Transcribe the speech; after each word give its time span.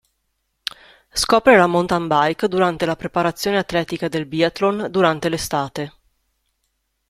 Scopre 1.11 1.55
la 1.57 1.67
mountain 1.67 2.07
bike 2.07 2.47
durante 2.47 2.87
la 2.87 2.95
preparazione 2.95 3.59
atletica 3.59 4.07
del 4.07 4.25
Biathlon 4.25 4.87
durante 4.89 5.29
l'estate. 5.29 5.93